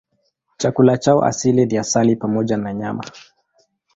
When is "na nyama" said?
2.57-3.03